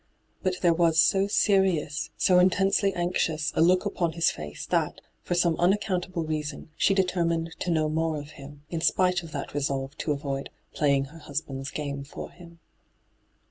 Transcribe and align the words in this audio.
But 0.41 0.61
there 0.61 0.73
was 0.73 0.99
so 0.99 1.27
serious, 1.27 2.09
so 2.17 2.39
intensely 2.39 2.91
anxious, 2.95 3.53
a 3.55 3.61
look 3.61 3.85
upon 3.85 4.13
his 4.13 4.31
face 4.31 4.65
that, 4.65 4.99
for 5.21 5.35
some 5.35 5.55
unaccountable 5.59 6.23
reason, 6.23 6.71
she 6.75 6.95
determined 6.95 7.55
to 7.59 7.69
know 7.69 7.87
more 7.87 8.17
of 8.19 8.31
him, 8.31 8.63
hyGoo>^lc 8.71 8.73
ENTRAPPED 8.73 8.97
159 8.97 9.09
in 9.11 9.11
spite 9.11 9.23
of 9.23 9.31
that 9.31 9.53
resolve 9.53 9.95
to 9.99 10.11
avoid' 10.11 10.49
playing 10.73 11.05
her 11.05 11.19
hasband's 11.19 11.69
game 11.69 12.03
for 12.03 12.31
him.' 12.31 12.57